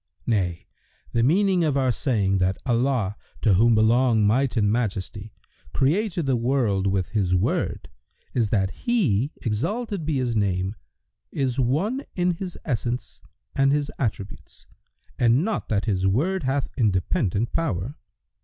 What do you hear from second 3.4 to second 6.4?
(to whom belong Might and Majesty!) created the